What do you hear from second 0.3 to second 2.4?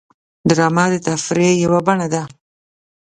ډرامه د تفریح یوه بڼه ده